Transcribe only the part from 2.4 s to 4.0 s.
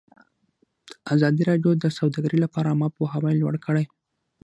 لپاره عامه پوهاوي لوړ کړی.